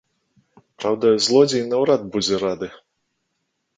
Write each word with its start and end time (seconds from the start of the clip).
Праўда, 0.83 1.11
злодзей 1.27 1.63
наўрад 1.75 2.01
будзе 2.17 2.43
рады. 2.45 2.67